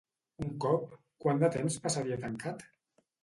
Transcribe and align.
Un 0.43 0.47
cop, 0.63 0.95
quant 1.25 1.43
de 1.45 1.51
temps 1.57 1.77
passaria 1.85 2.19
tancat? 2.27 2.65